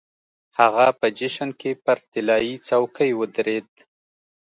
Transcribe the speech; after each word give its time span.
هغه 0.59 0.87
په 0.99 1.07
جشن 1.17 1.49
کې 1.59 1.71
پر 1.83 1.97
طلايي 2.11 2.55
څوکۍ 2.67 3.11
ودرېد. 3.15 3.69